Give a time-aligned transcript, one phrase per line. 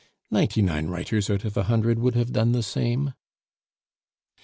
[0.31, 3.13] Ninety nine writers out of a hundred would have done the same.